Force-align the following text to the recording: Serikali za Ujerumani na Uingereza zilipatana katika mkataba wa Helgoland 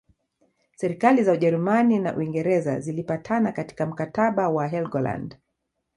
Serikali 0.75 1.23
za 1.23 1.31
Ujerumani 1.31 1.99
na 1.99 2.15
Uingereza 2.15 2.79
zilipatana 2.79 3.51
katika 3.51 3.85
mkataba 3.85 4.49
wa 4.49 4.67
Helgoland 4.67 5.37